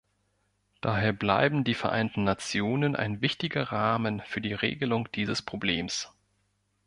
Daher 0.81 1.13
bleiben 1.13 1.63
die 1.63 1.75
Vereinten 1.75 2.23
Nationen 2.23 2.95
ein 2.95 3.21
wichtiger 3.21 3.65
Rahmen 3.71 4.19
für 4.21 4.41
die 4.41 4.55
Regelung 4.55 5.07
dieses 5.11 5.43
Problems. 5.43 6.11